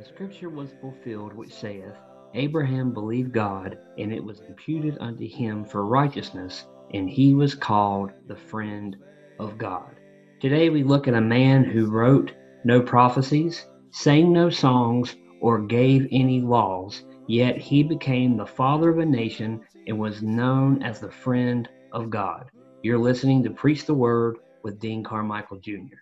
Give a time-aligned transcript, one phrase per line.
[0.00, 1.92] the scripture was fulfilled which saith,
[2.32, 8.10] Abraham believed God, and it was imputed unto him for righteousness, and he was called
[8.26, 8.96] the friend
[9.38, 10.00] of God.
[10.40, 12.32] Today we look at a man who wrote
[12.64, 19.00] no prophecies, sang no songs, or gave any laws, yet he became the father of
[19.00, 22.50] a nation and was known as the friend of God.
[22.82, 25.98] You're listening to Preach the Word with Dean Carmichael Jr.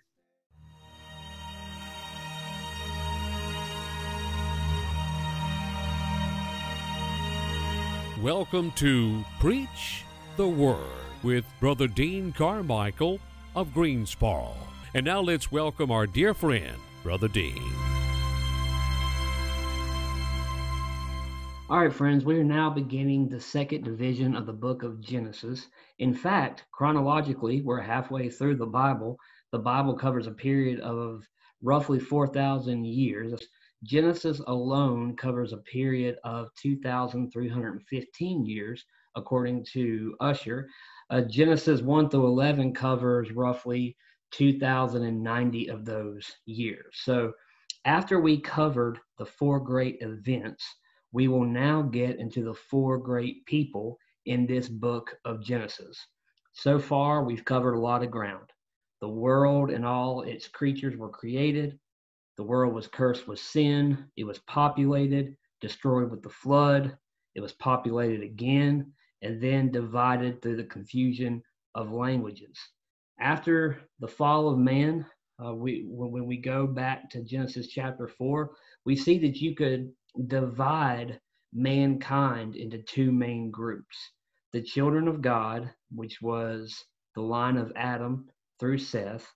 [8.23, 10.03] Welcome to Preach
[10.35, 10.77] the Word
[11.23, 13.17] with Brother Dean Carmichael
[13.55, 14.55] of Greensboro.
[14.93, 17.71] And now let's welcome our dear friend, Brother Dean.
[21.69, 25.67] All right, friends, we are now beginning the second division of the book of Genesis.
[25.99, 29.17] In fact, chronologically, we're halfway through the Bible.
[29.53, 31.25] The Bible covers a period of
[31.61, 33.39] roughly 4,000 years.
[33.83, 40.67] Genesis alone covers a period of 2,315 years, according to Ussher.
[41.09, 43.95] Uh, Genesis 1 through 11 covers roughly
[44.31, 46.85] 2,090 of those years.
[46.93, 47.33] So,
[47.85, 50.65] after we covered the four great events,
[51.11, 56.05] we will now get into the four great people in this book of Genesis.
[56.53, 58.51] So far, we've covered a lot of ground.
[59.01, 61.79] The world and all its creatures were created.
[62.39, 64.09] The world was cursed with sin.
[64.15, 66.97] It was populated, destroyed with the flood.
[67.35, 71.43] It was populated again, and then divided through the confusion
[71.75, 72.57] of languages.
[73.19, 75.05] After the fall of man,
[75.45, 79.91] uh, we when, we go back to Genesis chapter four, we see that you could
[80.27, 81.19] divide
[81.51, 84.13] mankind into two main groups:
[84.53, 88.29] the children of God, which was the line of Adam
[88.61, 89.29] through Seth,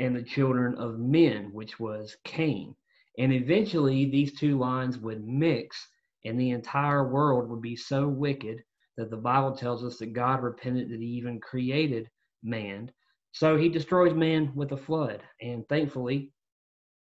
[0.00, 2.74] and the children of men, which was Cain.
[3.18, 5.88] And eventually, these two lines would mix,
[6.24, 8.64] and the entire world would be so wicked
[8.98, 12.10] that the Bible tells us that God repented that he even created
[12.42, 12.92] man.
[13.32, 15.22] So he destroys man with a flood.
[15.42, 16.32] And thankfully,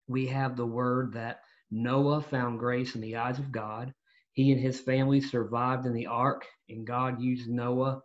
[0.08, 3.94] we have the word that Noah found grace in the eyes of God.
[4.34, 8.03] He and his family survived in the ark, and God used Noah,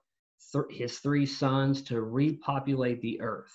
[0.53, 3.53] th- his three sons, to repopulate the earth.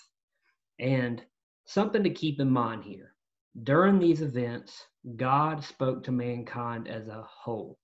[0.78, 1.22] And
[1.66, 3.14] something to keep in mind here
[3.62, 4.84] during these events,
[5.16, 7.78] God spoke to mankind as a whole.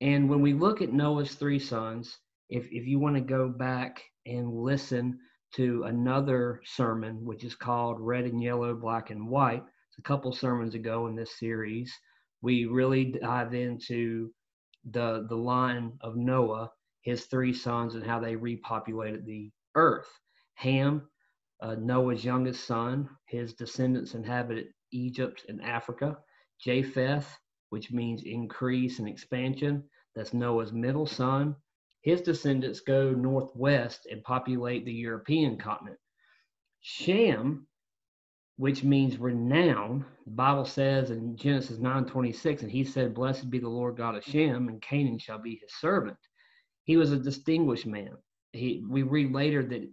[0.00, 2.18] And when we look at Noah's three sons,
[2.48, 5.18] if, if you want to go back and listen
[5.54, 10.32] to another sermon, which is called Red and Yellow, Black and White, it's a couple
[10.32, 11.92] sermons ago in this series,
[12.40, 14.32] we really dive into
[14.90, 16.70] the, the line of Noah,
[17.02, 20.08] his three sons, and how they repopulated the earth.
[20.54, 21.08] Ham,
[21.62, 23.08] uh, Noah's youngest son.
[23.26, 26.18] His descendants inhabited Egypt and Africa.
[26.60, 27.38] Japheth,
[27.70, 29.84] which means increase and expansion,
[30.14, 31.56] that's Noah's middle son.
[32.02, 35.98] His descendants go northwest and populate the European continent.
[36.80, 37.66] Shem,
[38.56, 43.68] which means renown, the Bible says in Genesis 9:26, and he said, Blessed be the
[43.68, 46.18] Lord God of Shem, and Canaan shall be his servant.
[46.84, 48.16] He was a distinguished man.
[48.52, 49.88] He, we read later that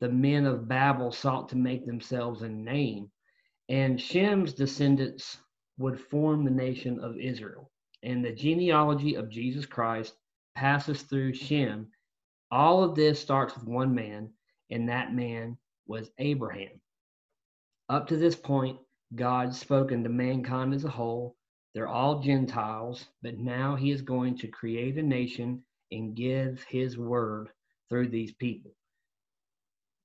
[0.00, 3.10] the men of Babel sought to make themselves a name.
[3.68, 5.38] And Shem's descendants
[5.78, 7.70] would form the nation of Israel.
[8.02, 10.14] And the genealogy of Jesus Christ
[10.54, 11.88] passes through Shem.
[12.50, 14.30] All of this starts with one man,
[14.70, 16.80] and that man was Abraham.
[17.88, 18.78] Up to this point,
[19.14, 21.36] God's spoken to mankind as a whole.
[21.74, 26.98] They're all Gentiles, but now he is going to create a nation and give his
[26.98, 27.48] word
[27.88, 28.72] through these people.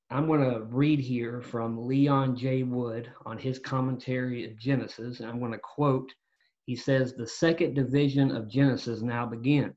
[0.09, 2.63] I'm going to read here from Leon J.
[2.63, 5.19] Wood on his commentary of Genesis.
[5.19, 6.13] And I'm going to quote
[6.65, 9.75] He says, The second division of Genesis now begins.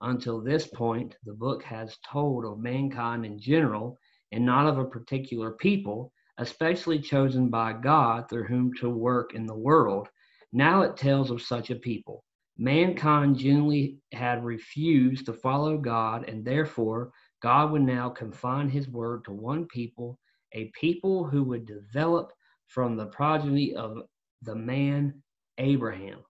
[0.00, 3.98] Until this point, the book has told of mankind in general
[4.32, 9.46] and not of a particular people, especially chosen by God through whom to work in
[9.46, 10.08] the world.
[10.52, 12.24] Now it tells of such a people.
[12.56, 17.12] Mankind generally had refused to follow God and therefore
[17.42, 20.18] God would now confine his word to one people,
[20.52, 22.32] a people who would develop
[22.66, 23.98] from the progeny of
[24.42, 25.22] the man
[25.58, 26.24] Abraham.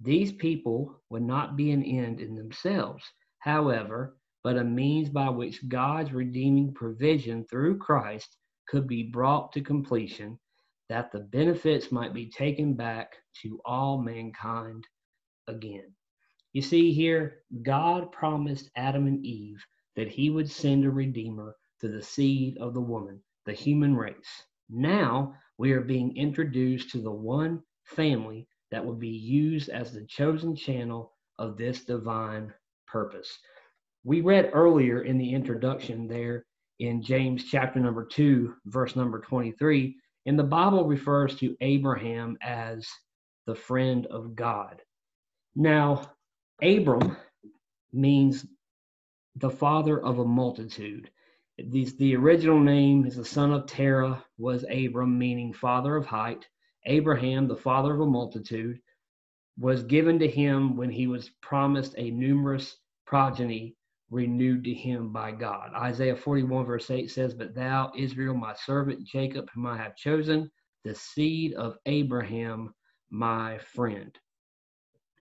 [0.00, 3.04] These people would not be an end in themselves,
[3.40, 8.36] however, but a means by which God's redeeming provision through Christ
[8.68, 10.38] could be brought to completion,
[10.88, 13.12] that the benefits might be taken back
[13.42, 14.86] to all mankind
[15.46, 15.94] again.
[16.52, 19.64] You see, here, God promised Adam and Eve
[19.96, 24.44] that he would send a redeemer to the seed of the woman, the human race.
[24.68, 30.04] Now we are being introduced to the one family that will be used as the
[30.06, 32.52] chosen channel of this divine
[32.86, 33.38] purpose.
[34.04, 36.46] We read earlier in the introduction there
[36.80, 39.96] in James chapter number 2, verse number 23,
[40.26, 42.86] and the Bible refers to Abraham as
[43.46, 44.80] the friend of God.
[45.54, 46.10] Now,
[46.62, 47.16] Abram
[47.92, 48.46] means
[49.36, 51.10] the father of a multitude.
[51.58, 56.46] The, the original name is the son of Terah, was Abram, meaning father of height.
[56.86, 58.80] Abraham, the father of a multitude,
[59.58, 62.76] was given to him when he was promised a numerous
[63.06, 63.76] progeny
[64.10, 65.72] renewed to him by God.
[65.74, 70.50] Isaiah 41, verse 8 says, But thou, Israel, my servant, Jacob, whom I have chosen,
[70.84, 72.74] the seed of Abraham,
[73.10, 74.16] my friend.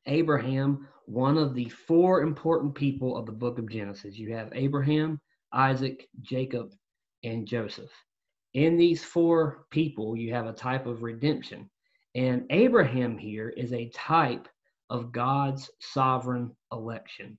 [0.05, 4.17] Abraham, one of the four important people of the book of Genesis.
[4.17, 5.19] You have Abraham,
[5.51, 6.71] Isaac, Jacob,
[7.23, 7.91] and Joseph.
[8.53, 11.69] In these four people, you have a type of redemption.
[12.15, 14.47] And Abraham here is a type
[14.89, 17.38] of God's sovereign election.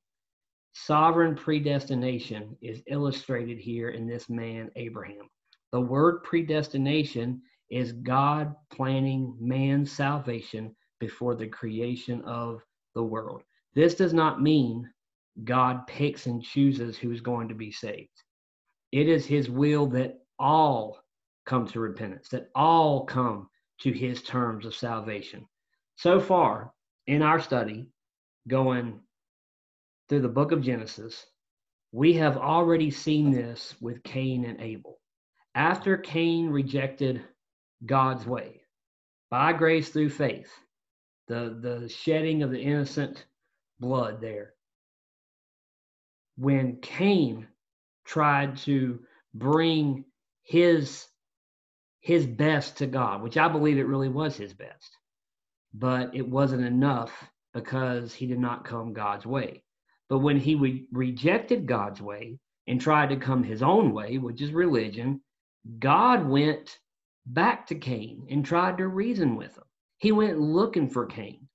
[0.72, 5.31] Sovereign predestination is illustrated here in this man, Abraham.
[5.70, 10.75] The word predestination is God planning man's salvation
[11.05, 12.62] before the creation of
[12.95, 13.43] the world.
[13.75, 14.89] This does not mean
[15.45, 18.23] God picks and chooses who's going to be saved.
[18.91, 20.99] It is his will that all
[21.45, 25.47] come to repentance, that all come to his terms of salvation.
[25.97, 26.73] So far
[27.07, 27.85] in our study,
[28.49, 29.00] going
[30.09, 31.27] through the book of Genesis,
[31.93, 35.00] we have already seen this with Cain and Abel.
[35.55, 37.23] After Cain rejected
[37.85, 38.62] God's way
[39.31, 40.50] by grace through faith,
[41.29, 43.25] the, the shedding of the innocent
[43.81, 44.55] blood there.
[46.37, 47.47] When Cain
[48.05, 49.00] tried to
[49.35, 50.05] bring
[50.43, 51.06] his
[52.00, 54.99] his best to God, which I believe it really was his best,
[55.73, 57.11] but it wasn't enough
[57.55, 59.62] because he did not come God's way.
[60.11, 64.43] But when he re- rejected God's way and tried to come his own way, which
[64.43, 65.23] is religion,
[65.79, 66.79] God went
[67.25, 69.65] back to Cain and tried to reason with him.
[70.05, 71.49] He went looking for Cain,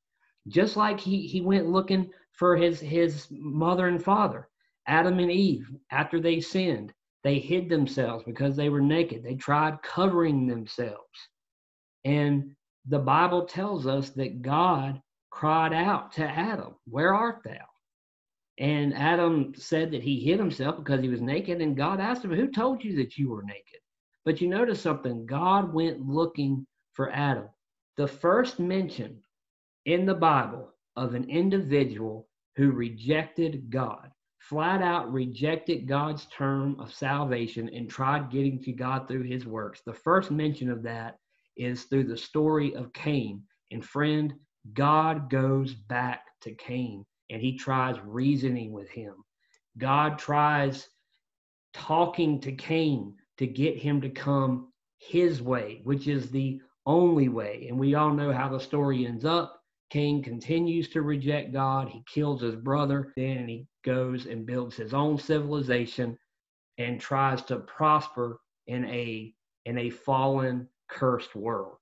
[0.48, 4.50] just like he, he went looking for his, his mother and father,
[4.88, 6.92] Adam and Eve, after they sinned.
[7.24, 9.22] They hid themselves because they were naked.
[9.24, 11.30] They tried covering themselves.
[12.06, 12.56] And
[12.88, 15.00] the Bible tells us that God
[15.30, 17.68] cried out to Adam, Where art thou?
[18.58, 21.62] And Adam said that he hid himself because he was naked.
[21.62, 23.80] And God asked him, Who told you that you were naked?
[24.26, 27.48] But you notice something God went looking for Adam
[28.00, 29.22] the first mention
[29.84, 36.94] in the Bible of an individual who rejected God, flat out rejected God's term of
[36.94, 39.82] salvation and tried getting to God through his works.
[39.86, 41.18] The first mention of that
[41.58, 43.44] is through the story of Cain.
[43.70, 44.34] And friend,
[44.72, 49.14] God goes back to Cain and he tries reasoning with him.
[49.78, 50.88] God tries
[51.74, 57.68] talking to Cain to get him to come his way, which is the only way.
[57.70, 59.62] And we all know how the story ends up.
[59.92, 61.88] Cain continues to reject God.
[61.88, 63.14] He kills his brother.
[63.16, 66.18] Then he goes and builds his own civilization
[66.80, 69.34] and tries to prosper in a
[69.66, 71.78] in a fallen, cursed world.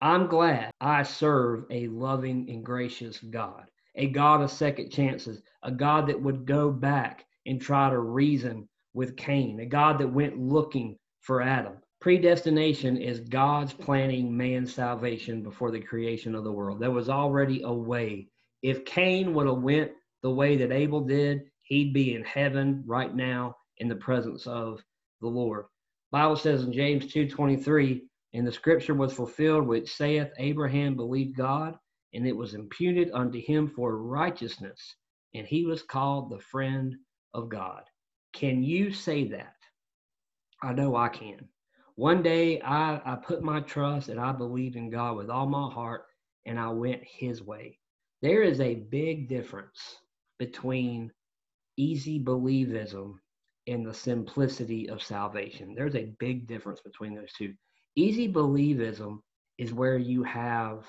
[0.00, 5.70] I'm glad I serve a loving and gracious God, a God of second chances, a
[5.70, 10.38] God that would go back and try to reason with Cain, a God that went
[10.38, 16.80] looking for Adam, predestination is God's planning man's salvation before the creation of the world.
[16.80, 18.28] There was already a way.
[18.62, 19.92] If Cain would have went
[20.22, 24.82] the way that Abel did, he'd be in heaven right now in the presence of
[25.20, 25.66] the Lord.
[26.10, 28.02] Bible says in James 2:23,
[28.32, 31.78] and the scripture was fulfilled which saith Abraham believed God,
[32.14, 34.96] and it was imputed unto him for righteousness,
[35.34, 36.96] and he was called the friend
[37.34, 37.84] of God.
[38.32, 39.56] Can you say that?
[40.62, 41.48] I know I can.
[42.00, 45.70] One day I, I put my trust and I believed in God with all my
[45.70, 46.06] heart
[46.46, 47.78] and I went his way.
[48.22, 49.98] There is a big difference
[50.38, 51.12] between
[51.76, 53.16] easy believism
[53.66, 55.74] and the simplicity of salvation.
[55.74, 57.52] There's a big difference between those two.
[57.96, 59.18] Easy believism
[59.58, 60.86] is where you have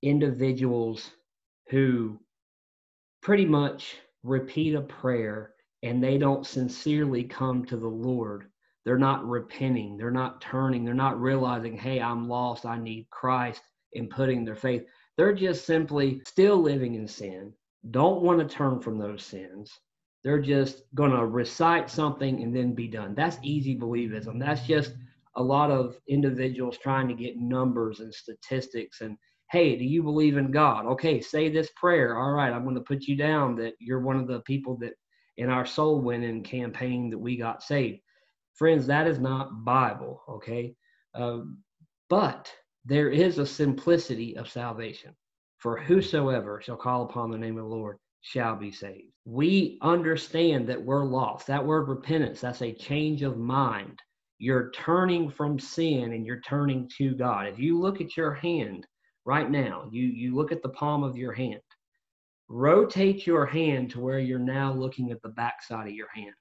[0.00, 1.10] individuals
[1.68, 2.18] who
[3.20, 8.46] pretty much repeat a prayer and they don't sincerely come to the Lord
[8.84, 9.96] they're not repenting.
[9.96, 10.84] They're not turning.
[10.84, 12.66] They're not realizing, hey, I'm lost.
[12.66, 13.62] I need Christ
[13.94, 14.84] and putting their faith.
[15.16, 17.52] They're just simply still living in sin,
[17.90, 19.78] don't want to turn from those sins.
[20.24, 23.14] They're just going to recite something and then be done.
[23.14, 24.38] That's easy believism.
[24.38, 24.92] That's just
[25.36, 29.16] a lot of individuals trying to get numbers and statistics and
[29.52, 30.86] Hey, do you believe in God?
[30.86, 32.16] Okay, say this prayer.
[32.16, 34.94] All right, I'm going to put you down that you're one of the people that
[35.36, 38.00] in our soul winning campaign that we got saved.
[38.54, 40.74] Friends, that is not Bible, okay?
[41.14, 41.58] Um,
[42.08, 42.52] but
[42.84, 45.14] there is a simplicity of salvation.
[45.58, 49.12] For whosoever shall call upon the name of the Lord shall be saved.
[49.24, 51.46] We understand that we're lost.
[51.46, 54.00] That word repentance, that's a change of mind.
[54.38, 57.46] You're turning from sin and you're turning to God.
[57.46, 58.86] If you look at your hand
[59.24, 61.60] right now, you, you look at the palm of your hand,
[62.48, 66.34] rotate your hand to where you're now looking at the backside of your hand.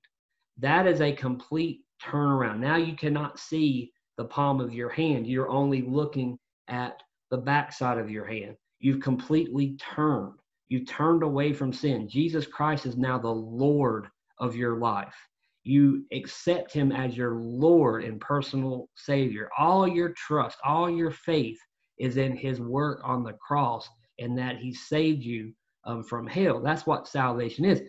[0.62, 2.60] That is a complete turnaround.
[2.60, 5.27] Now you cannot see the palm of your hand.
[5.27, 6.38] You're only looking
[6.68, 7.01] at
[7.32, 8.56] the backside of your hand.
[8.80, 10.34] You've completely turned.
[10.70, 12.08] You turned away from sin.
[12.08, 15.15] Jesus Christ is now the Lord of your life.
[15.63, 19.50] You accept him as your Lord and personal Savior.
[19.58, 21.60] All your trust, all your faith
[21.98, 23.88] is in his work on the cross
[24.20, 25.53] and that he saved you
[25.86, 26.62] um, from hell.
[26.62, 27.82] That's what salvation is.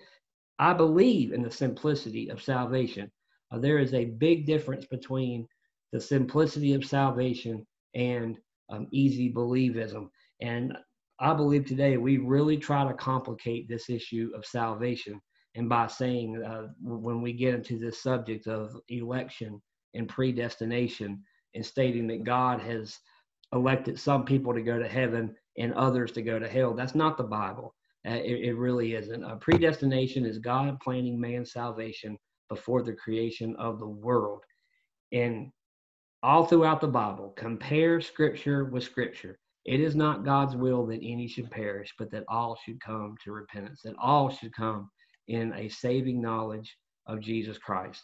[0.62, 3.11] I believe in the simplicity of salvation.
[3.50, 5.49] Uh, there is a big difference between
[5.90, 7.66] the simplicity of salvation
[7.97, 8.38] and
[8.71, 10.09] um, easy believism.
[10.40, 10.78] And
[11.19, 15.21] I believe today we really try to complicate this issue of salvation.
[15.57, 19.61] And by saying, uh, when we get into this subject of election
[19.95, 21.25] and predestination,
[21.57, 22.97] and stating that God has
[23.52, 27.16] elected some people to go to heaven and others to go to hell, that's not
[27.16, 27.75] the Bible.
[28.07, 29.23] Uh, it, it, really isn't.
[29.23, 32.19] Uh, predestination is God planning man's salvation
[32.49, 34.43] before the creation of the world.
[35.13, 35.53] And
[36.23, 39.39] all throughout the Bible, compare scripture with scripture.
[39.65, 43.33] It is not God's will that any should perish, but that all should come to
[43.33, 44.91] repentance, that all should come
[45.29, 48.03] in a saving knowledge of Jesus Christ.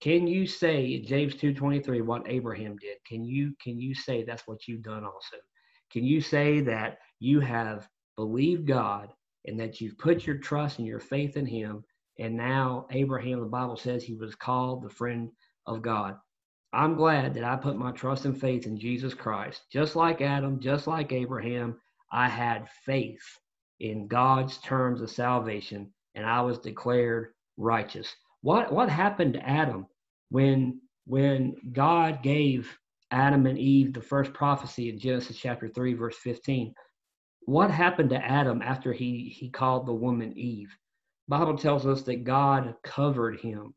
[0.00, 2.98] Can you say James 2:23 what Abraham did?
[3.06, 5.36] Can you can you say that's what you've done also?
[5.90, 9.12] Can you say that you have believed God
[9.46, 11.84] and that you've put your trust and your faith in him
[12.18, 15.30] and now Abraham the Bible says he was called the friend
[15.66, 16.16] of God.
[16.72, 19.62] I'm glad that I put my trust and faith in Jesus Christ.
[19.70, 21.78] Just like Adam, just like Abraham,
[22.10, 23.22] I had faith
[23.80, 28.14] in God's terms of salvation and I was declared righteous.
[28.40, 29.86] What what happened to Adam
[30.30, 32.76] when when God gave
[33.10, 36.74] Adam and Eve the first prophecy in Genesis chapter 3 verse 15?
[37.46, 40.76] What happened to Adam after he he called the woman Eve?
[41.28, 43.74] Bible tells us that God covered him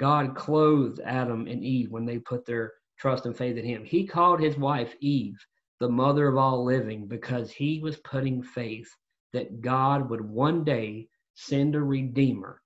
[0.00, 3.84] God clothed Adam and Eve when they put their trust and faith in him.
[3.84, 5.36] He called his wife Eve
[5.78, 8.88] the mother of all living because he was putting faith
[9.34, 12.62] that God would one day send a redeemer.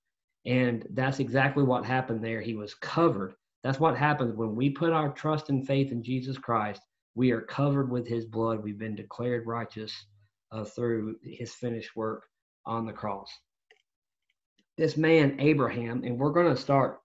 [0.46, 2.40] And that's exactly what happened there.
[2.40, 3.34] He was covered.
[3.64, 6.82] That's what happens when we put our trust and faith in Jesus Christ.
[7.16, 8.62] We are covered with his blood.
[8.62, 9.92] We've been declared righteous
[10.54, 12.24] uh, through his finished work
[12.64, 13.30] on the cross.
[14.78, 17.00] This man, Abraham, and we're going to start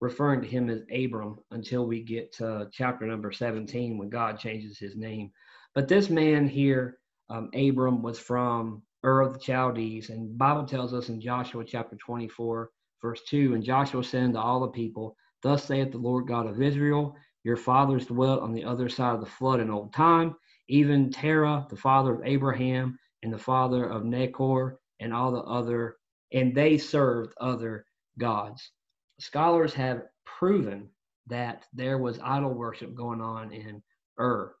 [0.00, 4.78] referring to him as Abram until we get to chapter number 17 when God changes
[4.78, 5.30] his name.
[5.74, 6.98] But this man here,
[7.30, 11.96] um, Abram, was from Ur of the Chaldees, and Bible tells us in Joshua chapter
[11.96, 12.70] 24,
[13.02, 16.62] verse 2, and Joshua said unto all the people, Thus saith the Lord God of
[16.62, 20.34] Israel, Your fathers dwelt on the other side of the flood in old time,
[20.68, 25.96] even Terah, the father of Abraham, and the father of Nachor, and all the other,
[26.32, 27.86] and they served other
[28.18, 28.70] gods
[29.18, 30.88] scholars have proven
[31.26, 33.82] that there was idol worship going on in
[34.18, 34.54] Ur.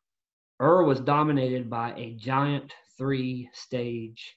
[0.60, 4.36] Ur was dominated by a giant three stage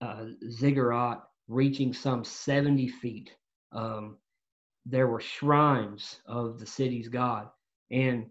[0.00, 3.30] uh, ziggurat reaching some 70 feet.
[3.72, 4.18] Um,
[4.86, 7.48] there were shrines of the city's God.
[7.90, 8.26] And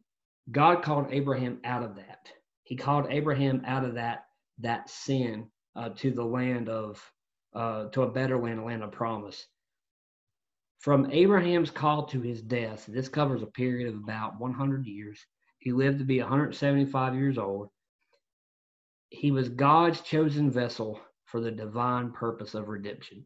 [0.51, 2.29] God called Abraham out of that.
[2.63, 4.25] He called Abraham out of that
[4.59, 7.01] that sin uh, to the land of
[7.53, 9.47] uh, to a better land, a land of promise.
[10.79, 15.25] From Abraham's call to his death, this covers a period of about 100 years.
[15.59, 17.69] He lived to be 175 years old.
[19.09, 23.25] He was God's chosen vessel for the divine purpose of redemption.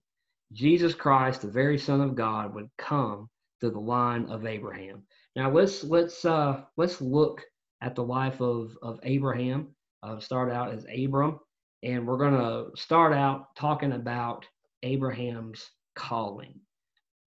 [0.54, 3.30] Jesus Christ, the very Son of God, would come
[3.62, 5.04] through the line of Abraham.
[5.38, 7.42] Now let's let's uh, let's look
[7.82, 9.70] at the life of of Abraham.
[10.04, 11.40] Uh, start out as Abram,
[11.84, 14.46] and we're going to start out talking about
[14.84, 16.60] Abraham's calling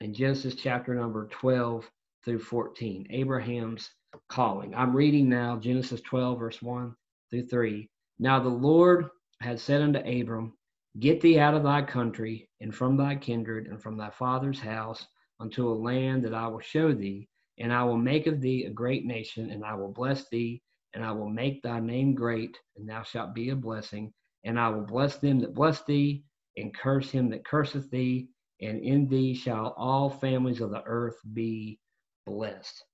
[0.01, 1.89] in Genesis chapter number 12
[2.25, 3.91] through 14, Abraham's
[4.29, 4.75] calling.
[4.75, 6.95] I'm reading now Genesis 12, verse 1
[7.31, 7.89] through 3.
[8.19, 9.09] Now the Lord
[9.41, 10.53] had said unto Abram,
[11.01, 15.07] Get thee out of thy country, and from thy kindred, and from thy father's house,
[15.41, 18.71] unto a land that I will show thee, and I will make of thee a
[18.71, 20.63] great nation, and I will bless thee,
[20.95, 24.13] and I will make thy name great, and thou shalt be a blessing.
[24.45, 26.25] And I will bless them that bless thee,
[26.57, 28.29] and curse him that curseth thee,
[28.61, 31.79] and in thee shall all families of the earth be
[32.27, 32.85] blessed.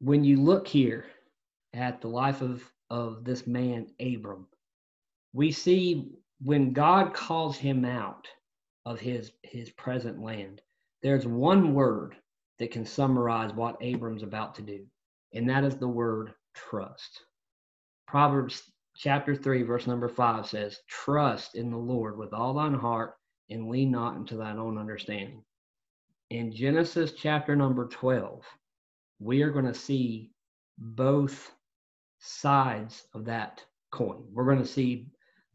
[0.00, 1.06] When you look here
[1.72, 4.46] at the life of, of this man, Abram,
[5.32, 8.26] we see when God calls him out
[8.86, 10.60] of his, his present land,
[11.02, 12.16] there's one word
[12.58, 14.86] that can summarize what Abram's about to do,
[15.32, 17.24] and that is the word trust.
[18.06, 23.14] Proverbs chapter 3, verse number 5 says, Trust in the Lord with all thine heart
[23.50, 25.42] and lean not into thine own understanding.
[26.30, 28.42] In Genesis chapter number 12,
[29.18, 30.30] we are going to see
[30.78, 31.52] both
[32.18, 34.24] sides of that coin.
[34.32, 35.08] We're going to see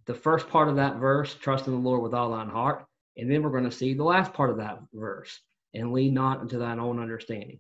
[0.06, 2.86] the first part of that verse, trust in the Lord with all thine heart,
[3.20, 5.40] and then we're going to see the last part of that verse,
[5.74, 7.60] and lean not unto thine own understanding.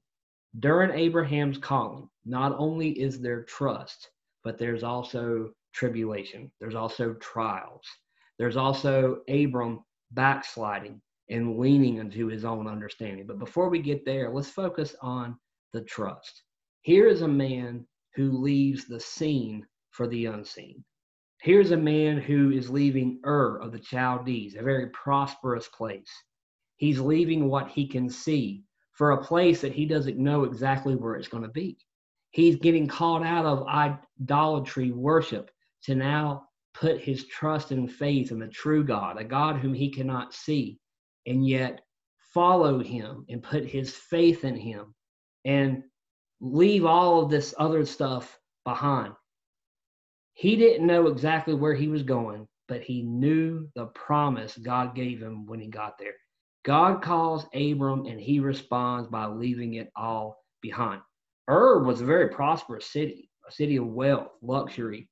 [0.60, 4.10] During Abraham's calling, not only is there trust,
[4.44, 6.51] but there's also tribulation.
[6.60, 7.86] There's also trials.
[8.39, 13.28] There's also Abram backsliding and leaning unto his own understanding.
[13.28, 15.38] But before we get there, let's focus on
[15.74, 16.42] the trust.
[16.82, 17.86] Here is a man
[18.16, 20.84] who leaves the seen for the unseen.
[21.41, 26.12] Here's a man who is leaving Ur of the Chaldees, a very prosperous place.
[26.75, 31.15] He's leaving what he can see for a place that he doesn't know exactly where
[31.15, 31.77] it's going to be.
[32.31, 35.50] He's getting called out of idolatry worship
[35.84, 36.43] to now
[36.74, 40.77] put his trust and faith in the true God, a God whom he cannot see,
[41.25, 41.81] and yet
[42.34, 44.93] follow him and put his faith in him
[45.46, 45.84] and
[46.41, 49.13] leave all of this other stuff behind.
[50.39, 55.22] He didn't know exactly where he was going, but he knew the promise God gave
[55.22, 56.13] him when he got there.
[56.63, 61.01] God calls Abram and he responds by leaving it all behind.
[61.50, 65.10] Ur was a very prosperous city, a city of wealth, luxury.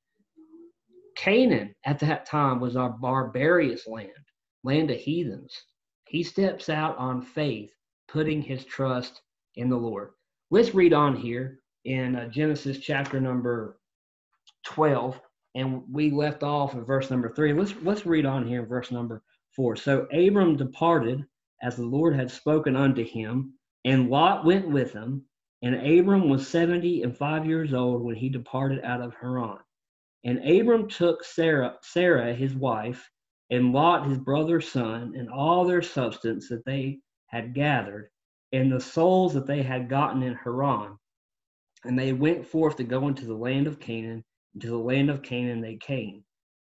[1.17, 4.13] Canaan at that time was our barbarous land,
[4.63, 5.53] land of heathens.
[6.07, 7.73] He steps out on faith,
[8.07, 9.21] putting his trust
[9.55, 10.11] in the Lord.
[10.51, 13.77] Let's read on here in uh, Genesis chapter number
[14.67, 15.19] 12,
[15.55, 17.53] and we left off in verse number 3.
[17.53, 19.23] Let's, let's read on here in verse number
[19.55, 19.75] 4.
[19.75, 21.25] So Abram departed
[21.61, 23.53] as the Lord had spoken unto him,
[23.85, 25.25] and Lot went with him.
[25.63, 29.57] And Abram was 70 and 5 years old when he departed out of Haran.
[30.23, 33.09] And Abram took Sarah, Sarah his wife,
[33.49, 38.09] and Lot his brother's son, and all their substance that they had gathered,
[38.51, 40.97] and the souls that they had gotten in Haran.
[41.85, 44.23] And they went forth to go into the land of Canaan,
[44.59, 46.23] to the land of Canaan they came.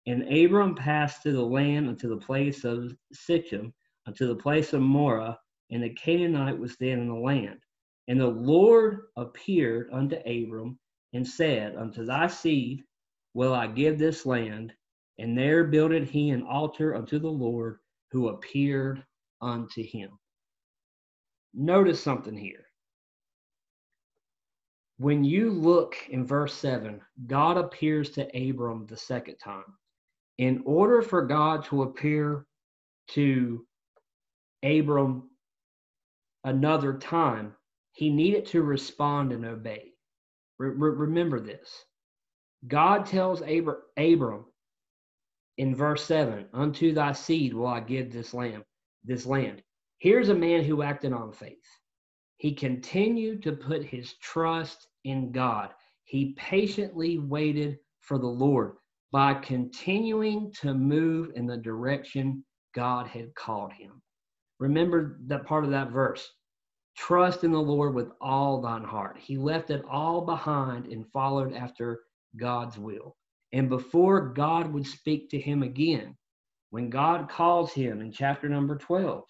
[0.06, 3.72] And Abram passed through the land unto the place of Sichem,
[4.06, 5.36] unto the place of Moreh,
[5.70, 7.60] and the Canaanite was then in the land.
[8.08, 10.78] And the Lord appeared unto Abram
[11.12, 12.84] and said, Unto thy seed
[13.34, 14.72] will I give this land.
[15.18, 17.78] And there builded he an altar unto the Lord
[18.12, 19.04] who appeared
[19.42, 20.10] unto him
[21.54, 22.67] notice something here.
[24.98, 29.64] When you look in verse 7, God appears to Abram the second time.
[30.38, 32.46] In order for God to appear
[33.10, 33.64] to
[34.64, 35.30] Abram
[36.44, 37.54] another time,
[37.92, 39.92] he needed to respond and obey.
[40.58, 41.70] Re- remember this.
[42.66, 44.46] God tells Abram, Abram
[45.58, 48.64] in verse 7, Unto thy seed will I give this land,
[49.04, 49.62] this land.
[49.98, 51.77] Here's a man who acted on faith.
[52.38, 55.70] He continued to put his trust in God.
[56.04, 58.76] He patiently waited for the Lord
[59.10, 64.00] by continuing to move in the direction God had called him.
[64.60, 66.28] Remember that part of that verse.
[66.96, 69.18] Trust in the Lord with all thine heart.
[69.18, 72.00] He left it all behind and followed after
[72.36, 73.16] God's will.
[73.52, 76.16] And before God would speak to him again,
[76.70, 79.24] when God calls him in chapter number 12,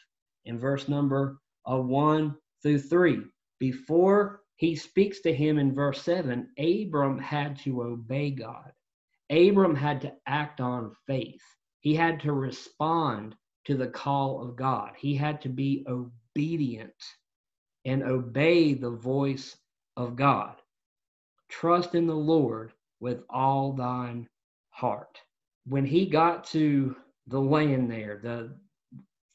[0.45, 1.39] in verse number
[1.71, 3.23] uh, 1 through 3.
[3.59, 8.73] Before he speaks to him in verse 7, Abram had to obey God.
[9.31, 11.43] Abram had to act on faith.
[11.81, 14.93] He had to respond to the call of God.
[14.97, 16.95] He had to be obedient
[17.85, 19.57] and obey the voice
[19.97, 20.57] of God.
[21.49, 24.29] Trust in the Lord with all thine
[24.71, 25.21] heart.
[25.67, 28.57] When he got to the land there, the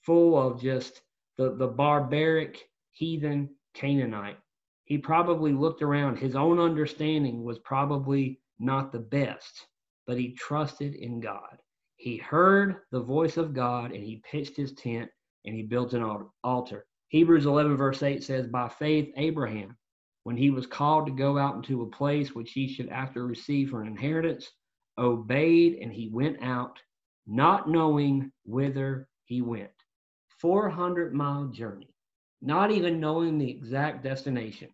[0.02, 1.02] full of just
[1.38, 4.38] the, the barbaric heathen Canaanite.
[4.86, 6.18] He probably looked around.
[6.18, 9.68] His own understanding was probably not the best,
[10.08, 11.58] but he trusted in God.
[11.98, 15.10] He heard the voice of God and he pitched his tent
[15.46, 16.86] and he built an altar.
[17.10, 19.78] Hebrews 11, verse 8 says, By faith, Abraham,
[20.24, 23.70] when he was called to go out into a place which he should after receive
[23.70, 24.50] for an inheritance,
[24.98, 26.80] obeyed, and he went out,
[27.28, 29.72] not knowing whither he went.
[30.40, 31.93] 400 mile journey,
[32.44, 34.68] not even knowing the exact destination,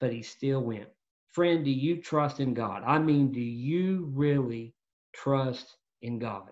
[0.00, 0.88] but he still went.
[1.32, 2.82] Friend, do you trust in God?
[2.86, 4.74] I mean, do you really
[5.12, 6.50] trust in God?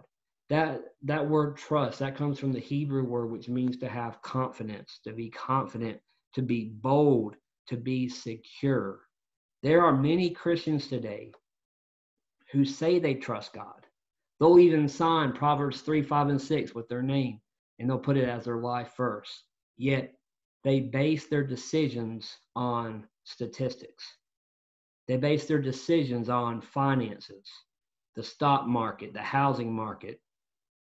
[0.49, 4.99] That that word trust, that comes from the Hebrew word which means to have confidence,
[5.05, 6.01] to be confident,
[6.35, 7.37] to be bold,
[7.69, 9.01] to be secure.
[9.63, 11.33] There are many Christians today
[12.51, 13.87] who say they trust God.
[14.41, 17.41] They'll even sign Proverbs 3, 5, and 6 with their name,
[17.79, 19.45] and they'll put it as their life verse.
[19.81, 20.13] Yet
[20.63, 24.05] they base their decisions on statistics.
[25.09, 27.49] They base their decisions on finances,
[28.15, 30.21] the stock market, the housing market,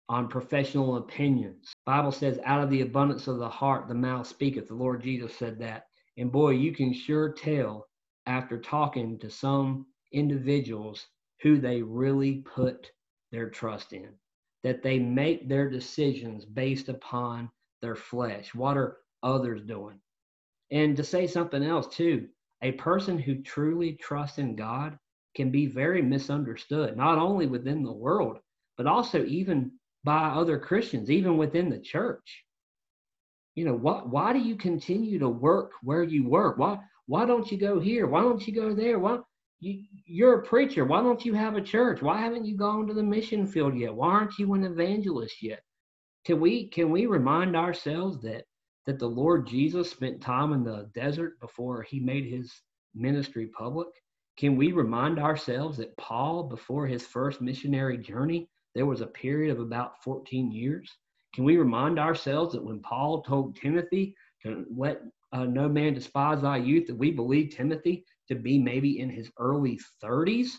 [0.09, 1.73] on professional opinions.
[1.85, 4.69] Bible says, out of the abundance of the heart, the mouth speaketh.
[4.69, 5.89] The Lord Jesus said that.
[6.17, 7.89] And boy, you can sure tell
[8.27, 11.05] after talking to some individuals
[11.43, 12.93] who they really put
[13.33, 14.11] their trust in,
[14.63, 17.51] that they make their decisions based upon
[17.85, 18.55] their flesh.
[18.55, 20.01] What are others doing?
[20.71, 22.29] And to say something else too,
[22.63, 24.99] a person who truly trusts in God
[25.37, 28.39] can be very misunderstood, not only within the world,
[28.79, 32.45] but also even by other Christians, even within the church.
[33.55, 36.57] You know, what why do you continue to work where you work?
[36.57, 38.07] Why why don't you go here?
[38.07, 38.99] Why don't you go there?
[38.99, 39.19] Why
[39.61, 40.85] you, you're a preacher.
[40.87, 42.01] Why don't you have a church?
[42.01, 43.95] Why haven't you gone to the mission field yet?
[43.95, 45.63] Why aren't you an evangelist yet?
[46.25, 48.45] Can we can we remind ourselves that
[48.87, 52.53] that the Lord Jesus spent time in the desert before he made his
[52.95, 53.89] ministry public?
[54.37, 59.53] Can we remind ourselves that Paul, before his first missionary journey, there was a period
[59.53, 60.91] of about 14 years?
[61.35, 65.01] Can we remind ourselves that when Paul told Timothy to let
[65.35, 69.31] uh, no man despise thy youth, that we believe Timothy to be maybe in his
[69.39, 70.51] early 30s.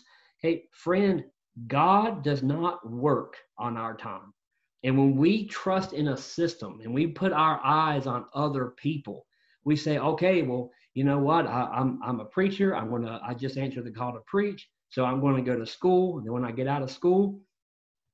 [0.42, 1.24] Hey, friend,
[1.66, 4.34] God does not work on our time.
[4.84, 9.26] And when we trust in a system and we put our eyes on other people,
[9.64, 11.46] we say, okay, well, you know what?
[11.46, 12.74] I, am I'm, I'm a preacher.
[12.74, 14.68] I'm gonna I just answered the call to preach.
[14.88, 16.18] So I'm going to go to school.
[16.18, 17.40] And then when I get out of school,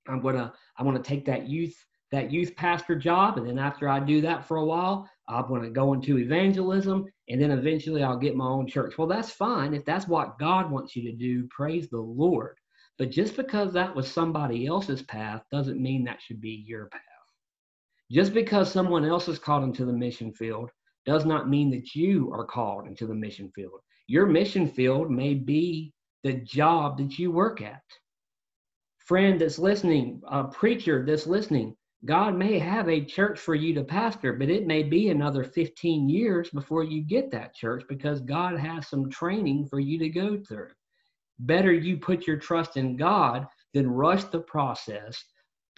[0.08, 1.76] I'm gonna I'm gonna take that youth
[2.10, 3.38] that youth pastor job.
[3.38, 7.06] And then after I do that for a while, I'm going to go into evangelism
[7.28, 8.98] and then eventually I'll get my own church.
[8.98, 9.72] Well, that's fine.
[9.74, 12.56] If that's what God wants you to do, praise the Lord.
[12.98, 17.00] But just because that was somebody else's path doesn't mean that should be your path.
[18.10, 20.70] Just because someone else is called into the mission field
[21.06, 23.80] does not mean that you are called into the mission field.
[24.06, 27.82] Your mission field may be the job that you work at.
[28.98, 31.74] Friend that's listening, a preacher that's listening,
[32.04, 36.08] God may have a church for you to pastor, but it may be another 15
[36.08, 40.38] years before you get that church because God has some training for you to go
[40.46, 40.70] through.
[41.42, 45.24] Better you put your trust in God than rush the process.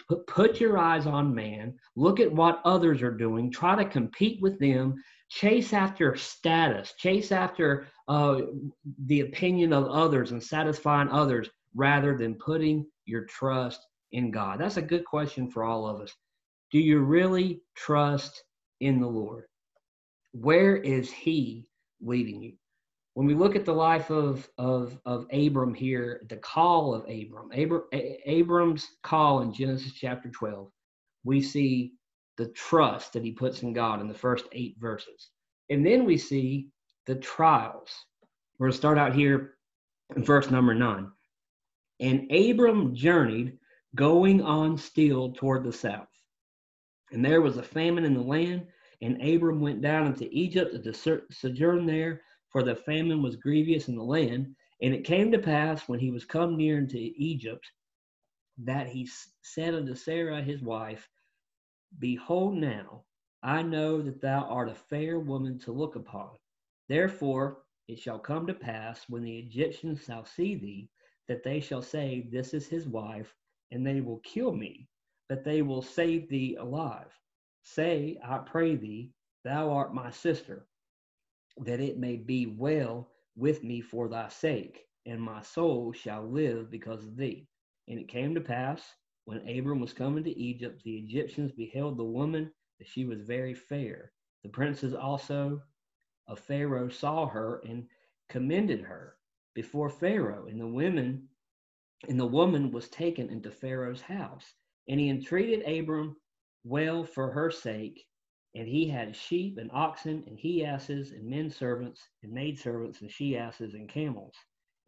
[0.07, 4.39] Put, put your eyes on man, look at what others are doing, try to compete
[4.41, 4.95] with them,
[5.29, 8.41] chase after status, chase after uh,
[9.07, 13.79] the opinion of others and satisfying others rather than putting your trust
[14.11, 14.59] in God?
[14.59, 16.13] That's a good question for all of us.
[16.71, 18.43] Do you really trust
[18.81, 19.45] in the Lord?
[20.33, 21.65] Where is He
[22.01, 22.53] leading you?
[23.15, 27.49] When we look at the life of, of, of Abram here, the call of Abram,
[27.53, 30.69] Abram, Abram's call in Genesis chapter 12,
[31.23, 31.93] we see
[32.37, 35.29] the trust that he puts in God in the first eight verses.
[35.69, 36.67] And then we see
[37.05, 37.89] the trials.
[38.59, 39.53] We're going to start out here
[40.13, 41.09] in verse number nine.
[42.01, 43.57] And Abram journeyed
[43.95, 46.09] going on still toward the south.
[47.13, 48.67] And there was a famine in the land,
[49.01, 52.21] and Abram went down into Egypt to sojourn there,
[52.55, 54.55] for the famine was grievous in the land.
[54.81, 57.69] And it came to pass when he was come near into Egypt
[58.59, 59.09] that he
[59.41, 61.09] said unto Sarah his wife,
[61.99, 63.03] Behold, now
[63.43, 66.29] I know that thou art a fair woman to look upon.
[66.87, 70.87] Therefore it shall come to pass when the Egyptians shall see thee,
[71.27, 73.35] that they shall say, This is his wife,
[73.71, 74.87] and they will kill me,
[75.27, 77.11] but they will save thee alive.
[77.63, 79.11] Say, I pray thee,
[79.43, 80.65] thou art my sister,
[81.57, 86.69] that it may be well with me for thy sake, and my soul shall live
[86.69, 87.47] because of thee.
[87.87, 88.81] And it came to pass,
[89.25, 93.53] when Abram was coming to Egypt, the Egyptians beheld the woman, that she was very
[93.53, 94.11] fair.
[94.43, 95.61] The princes also
[96.27, 97.87] of Pharaoh saw her and
[98.29, 99.15] commended her
[99.53, 101.27] before Pharaoh, and the women
[102.07, 104.53] and the woman was taken into Pharaoh's house.
[104.87, 106.17] And he entreated Abram
[106.63, 108.05] well for her sake,
[108.55, 113.01] And he had sheep and oxen and he asses and men servants and maid servants
[113.01, 114.33] and she asses and camels.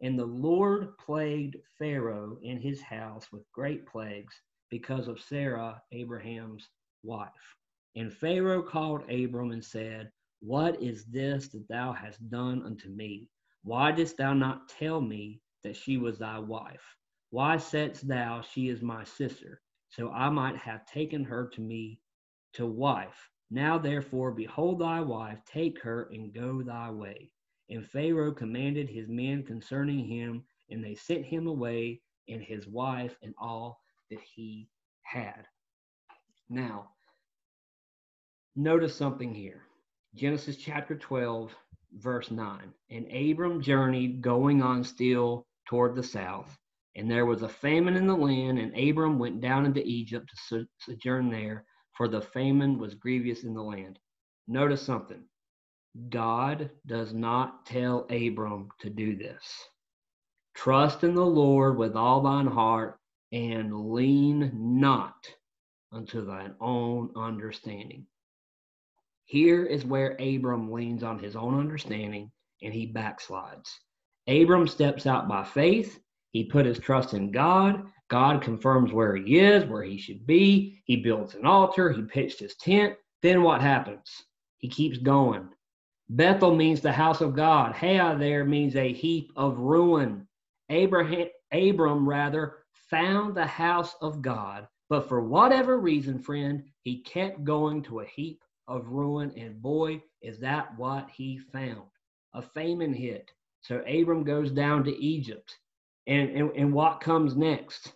[0.00, 4.34] And the Lord plagued Pharaoh in his house with great plagues
[4.70, 6.68] because of Sarah, Abraham's
[7.02, 7.56] wife.
[7.94, 13.28] And Pharaoh called Abram and said, What is this that thou hast done unto me?
[13.64, 16.96] Why didst thou not tell me that she was thy wife?
[17.30, 19.60] Why saidst thou, She is my sister?
[19.90, 22.00] So I might have taken her to me
[22.54, 23.28] to wife.
[23.50, 27.30] Now therefore, behold thy wife, take her and go thy way.
[27.70, 33.16] And Pharaoh commanded his men concerning him, and they sent him away, and his wife,
[33.22, 33.80] and all
[34.10, 34.68] that he
[35.02, 35.46] had.
[36.50, 36.90] Now,
[38.54, 39.62] notice something here
[40.14, 41.54] Genesis chapter 12,
[41.94, 42.72] verse 9.
[42.90, 46.56] And Abram journeyed, going on still toward the south.
[46.96, 50.66] And there was a famine in the land, and Abram went down into Egypt to
[50.78, 51.64] sojourn there
[51.98, 53.98] for the famine was grievous in the land.
[54.46, 55.24] Notice something.
[56.10, 59.42] God does not tell Abram to do this.
[60.54, 63.00] Trust in the Lord with all thine heart
[63.32, 65.26] and lean not
[65.90, 68.06] unto thine own understanding.
[69.24, 72.30] Here is where Abram leans on his own understanding
[72.62, 73.70] and he backslides.
[74.28, 75.98] Abram steps out by faith.
[76.30, 80.80] He put his trust in God God confirms where he is, where he should be.
[80.84, 81.92] He builds an altar.
[81.92, 82.94] He pitched his tent.
[83.22, 84.10] Then what happens?
[84.58, 85.48] He keeps going.
[86.08, 87.74] Bethel means the house of God.
[87.74, 90.26] Hai there means a heap of ruin.
[90.70, 92.58] Abraham, Abram rather
[92.90, 98.06] found the house of God, but for whatever reason, friend, he kept going to a
[98.06, 101.88] heap of ruin, and boy, is that what he found.
[102.34, 103.30] A famine hit.
[103.60, 105.58] So Abram goes down to Egypt.
[106.06, 107.92] And, and, and what comes next?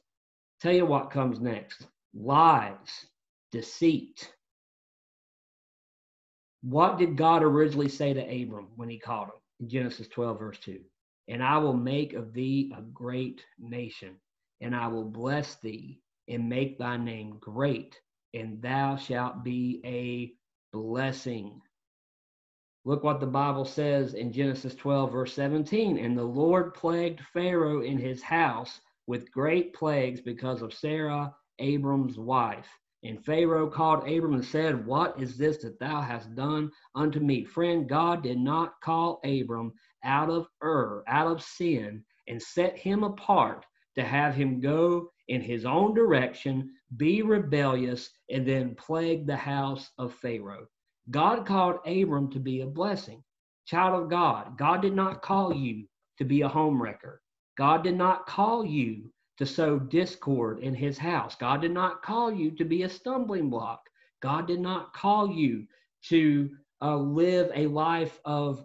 [0.62, 3.07] Tell you what comes next lies,
[3.51, 4.33] deceit.
[6.62, 10.59] What did God originally say to Abram when he called him in Genesis 12, verse
[10.61, 10.79] 2?
[11.27, 14.14] And I will make of thee a great nation,
[14.61, 18.01] and I will bless thee and make thy name great,
[18.33, 20.33] and thou shalt be a
[20.72, 21.61] blessing.
[22.85, 25.98] Look what the Bible says in Genesis 12, verse 17.
[25.98, 32.18] And the Lord plagued Pharaoh in his house with great plagues because of Sarah, Abram's
[32.18, 32.68] wife.
[33.04, 37.44] And Pharaoh called Abram and said, What is this that thou hast done unto me?
[37.44, 39.72] Friend, God did not call Abram
[40.04, 45.40] out of Ur, out of sin, and set him apart to have him go in
[45.40, 50.66] his own direction, be rebellious, and then plague the house of Pharaoh.
[51.10, 53.22] God called Abram to be a blessing.
[53.66, 55.86] Child of God, God did not call you
[56.18, 57.18] to be a homewrecker.
[57.56, 61.34] God did not call you to sow discord in his house.
[61.34, 63.88] God did not call you to be a stumbling block.
[64.20, 65.66] God did not call you
[66.08, 68.64] to uh, live a life of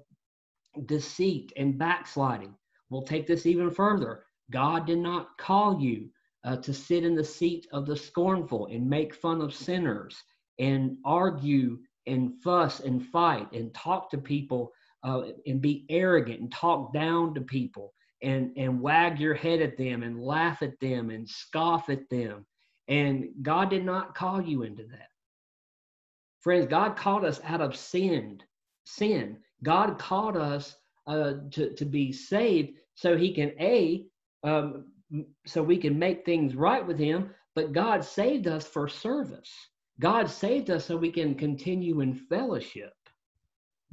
[0.85, 2.53] deceit and backsliding.
[2.89, 4.23] We'll take this even further.
[4.51, 6.09] God did not call you
[6.43, 10.15] uh, to sit in the seat of the scornful and make fun of sinners
[10.59, 14.71] and argue and fuss and fight and talk to people
[15.03, 19.77] uh, and be arrogant and talk down to people and and wag your head at
[19.77, 22.45] them and laugh at them and scoff at them.
[22.87, 25.09] And god did not call you into that.
[26.39, 28.41] Friends god called us out of sin
[28.87, 29.37] sin.
[29.63, 30.75] God called us
[31.07, 34.05] uh, to, to be saved so he can a
[34.43, 34.85] um,
[35.45, 37.31] so we can make things right with him.
[37.55, 39.51] But god saved us for service.
[39.99, 42.93] God saved us so we can continue in fellowship.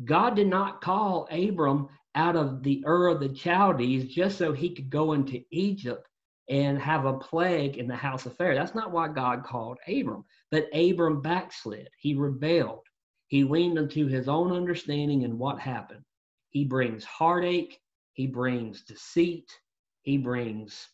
[0.05, 4.75] God did not call abram out of the Ur of the Chaldees just so he
[4.75, 6.09] could go into Egypt
[6.49, 8.55] and have a plague in the house of Pharaoh.
[8.55, 10.25] That's not why God called Abram.
[10.51, 11.89] But Abram backslid.
[11.99, 12.87] He rebelled.
[13.29, 16.05] He leaned into his own understanding, and what happened?
[16.51, 17.81] He brings heartache.
[18.13, 19.51] He brings deceit.
[20.03, 20.89] He brings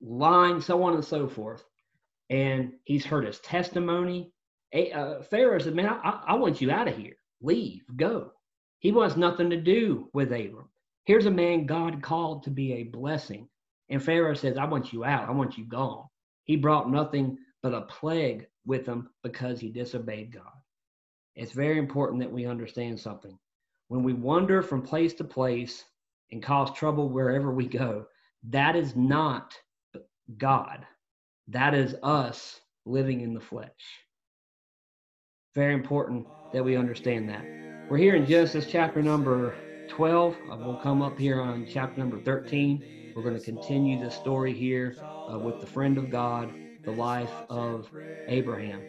[0.00, 1.64] lying, so on and so forth.
[2.30, 4.32] And he's heard his testimony.
[4.74, 7.16] Uh, Pharaoh said, Man, I, I want you out of here.
[7.40, 8.32] Leave, go.
[8.80, 10.68] He wants nothing to do with Abram.
[11.04, 13.48] Here's a man God called to be a blessing.
[13.88, 15.28] And Pharaoh says, I want you out.
[15.28, 16.04] I want you gone.
[16.44, 20.52] He brought nothing but a plague with him because he disobeyed God.
[21.34, 23.38] It's very important that we understand something.
[23.88, 25.84] When we wander from place to place
[26.30, 28.06] and cause trouble wherever we go,
[28.50, 29.54] that is not
[30.36, 30.86] God.
[31.48, 33.70] That is us living in the flesh.
[35.54, 37.67] Very important that we understand that.
[37.88, 39.54] We're here in Genesis chapter number
[39.88, 40.36] 12.
[40.50, 43.12] Uh, we'll come up here on chapter number 13.
[43.16, 46.52] We're going to continue the story here uh, with the friend of God,
[46.84, 47.88] the life of
[48.26, 48.82] Abraham.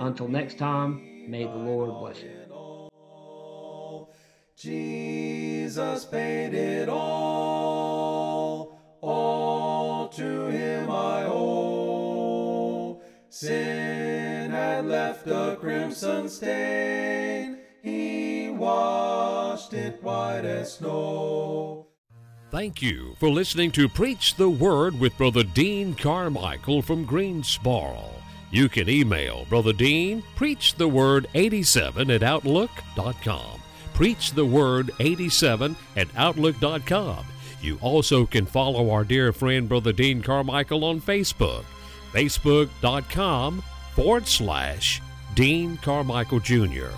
[0.00, 2.30] Until next time, may the Lord bless you.
[4.56, 13.00] Jesus paid it all, all to him I owe.
[13.28, 17.41] Sin had left a crimson stain,
[19.72, 21.86] washed it white as snow.
[22.50, 28.10] Thank you for listening to Preach the Word with Brother Dean Carmichael from Greensboro.
[28.50, 33.62] You can email Brother Dean, preachtheword87 at outlook.com.
[33.94, 37.24] Preach the Word 87 at Outlook.com.
[37.62, 41.64] You also can follow our dear friend Brother Dean Carmichael on Facebook,
[42.12, 43.62] Facebook.com
[43.94, 45.00] forward slash
[45.34, 46.90] Dean Carmichael Jr.